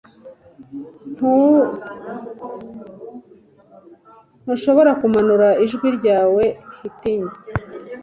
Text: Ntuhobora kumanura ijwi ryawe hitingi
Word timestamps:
Ntuhobora 4.43 4.91
kumanura 4.99 5.47
ijwi 5.65 5.87
ryawe 5.97 6.43
hitingi 6.79 7.35